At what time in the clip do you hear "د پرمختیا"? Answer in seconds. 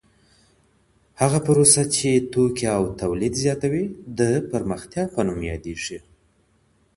4.19-5.03